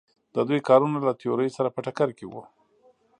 د 0.35 0.37
دوی 0.47 0.59
کارونه 0.69 0.97
له 1.07 1.11
تیورۍ 1.21 1.49
سره 1.57 1.69
په 1.75 1.79
ټکر 1.85 2.09
کې 2.17 2.25
وو. 2.31 2.43